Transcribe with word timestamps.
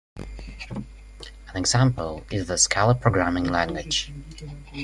An 0.17 1.53
example 1.57 2.25
is 2.31 2.47
the 2.47 2.57
Scala 2.57 2.95
programming 2.95 3.43
language. 3.43 4.11